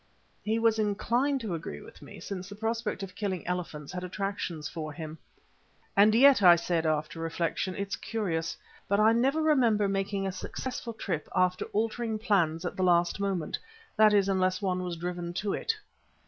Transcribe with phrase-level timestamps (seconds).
[0.43, 4.67] He was inclined to agree with me, since the prospect of killing elephants had attractions
[4.67, 5.19] for him.
[5.95, 10.93] "And yet," I said, after reflection, "it's curious, but I never remember making a successful
[10.93, 13.59] trip after altering plans at the last moment,
[13.95, 15.75] that is, unless one was driven to it."